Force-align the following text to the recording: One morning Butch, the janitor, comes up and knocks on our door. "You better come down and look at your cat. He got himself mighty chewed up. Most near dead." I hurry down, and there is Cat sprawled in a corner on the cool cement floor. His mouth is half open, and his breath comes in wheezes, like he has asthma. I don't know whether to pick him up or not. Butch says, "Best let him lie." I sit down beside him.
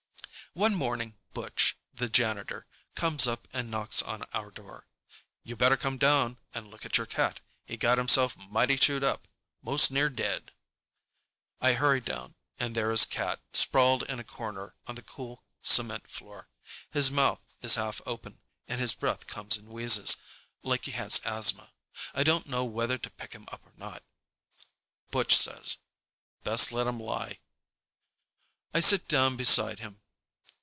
One 0.53 0.75
morning 0.75 1.17
Butch, 1.33 1.77
the 1.93 2.09
janitor, 2.09 2.67
comes 2.93 3.25
up 3.25 3.47
and 3.53 3.71
knocks 3.71 4.01
on 4.01 4.23
our 4.33 4.51
door. 4.51 4.85
"You 5.43 5.55
better 5.55 5.77
come 5.77 5.97
down 5.97 6.39
and 6.53 6.67
look 6.69 6.85
at 6.85 6.97
your 6.97 7.05
cat. 7.05 7.39
He 7.63 7.77
got 7.77 7.97
himself 7.97 8.35
mighty 8.35 8.77
chewed 8.77 9.01
up. 9.01 9.29
Most 9.61 9.91
near 9.91 10.09
dead." 10.09 10.51
I 11.61 11.71
hurry 11.71 12.01
down, 12.01 12.35
and 12.59 12.75
there 12.75 12.91
is 12.91 13.05
Cat 13.05 13.41
sprawled 13.53 14.03
in 14.03 14.19
a 14.19 14.25
corner 14.25 14.75
on 14.87 14.95
the 14.95 15.01
cool 15.01 15.41
cement 15.61 16.09
floor. 16.09 16.49
His 16.91 17.09
mouth 17.09 17.39
is 17.61 17.75
half 17.75 18.01
open, 18.05 18.41
and 18.67 18.81
his 18.81 18.93
breath 18.93 19.27
comes 19.27 19.55
in 19.55 19.69
wheezes, 19.69 20.17
like 20.63 20.83
he 20.83 20.91
has 20.91 21.19
asthma. 21.23 21.71
I 22.13 22.23
don't 22.23 22.47
know 22.47 22.65
whether 22.65 22.97
to 22.97 23.09
pick 23.09 23.31
him 23.31 23.45
up 23.53 23.65
or 23.65 23.71
not. 23.77 24.03
Butch 25.11 25.37
says, 25.37 25.77
"Best 26.43 26.73
let 26.73 26.87
him 26.87 26.99
lie." 26.99 27.39
I 28.73 28.81
sit 28.81 29.07
down 29.07 29.37
beside 29.37 29.79
him. 29.79 29.99